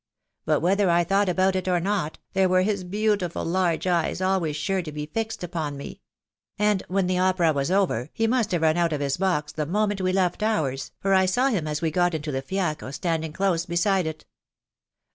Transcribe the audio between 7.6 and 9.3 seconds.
over, he must have run out of his